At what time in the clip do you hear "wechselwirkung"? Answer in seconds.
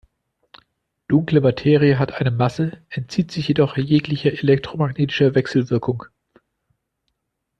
5.35-6.05